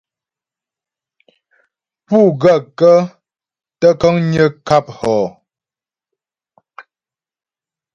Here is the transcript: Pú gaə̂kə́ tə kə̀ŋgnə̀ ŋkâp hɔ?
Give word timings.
Pú 2.05 2.17
gaə̂kə́ 2.41 2.97
tə 3.79 3.87
kə̀ŋgnə̀ 4.01 4.45
ŋkâp 4.53 4.85
hɔ? 4.97 5.17